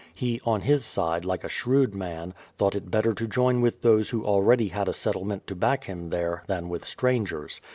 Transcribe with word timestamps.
He, 0.15 0.41
on 0.43 0.61
his 0.61 0.83
side, 0.83 1.25
like 1.25 1.43
a 1.43 1.47
shrewd 1.47 1.93
man, 1.93 2.33
thought 2.57 2.73
it 2.75 2.89
better 2.89 3.13
to 3.13 3.27
join 3.27 3.61
with 3.61 3.83
those 3.83 4.09
who 4.09 4.25
already 4.25 4.69
had 4.69 4.89
a 4.89 4.93
settlement 4.95 5.45
to 5.45 5.53
back 5.53 5.83
him 5.83 6.09
there, 6.09 6.41
than 6.47 6.69
with 6.69 6.87
strangers. 6.87 7.61